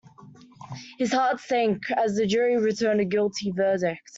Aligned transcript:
His 0.97 1.13
heart 1.13 1.39
sank 1.39 1.91
as 1.91 2.15
the 2.15 2.25
jury 2.25 2.57
returned 2.57 3.01
a 3.01 3.05
guilty 3.05 3.51
verdict. 3.51 4.01